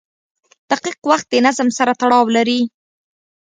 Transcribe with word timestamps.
•دقیق 0.69 0.99
وخت 1.09 1.25
د 1.31 1.35
نظم 1.45 1.69
سره 1.77 1.91
تړاو 2.01 2.25
لري. 2.35 2.59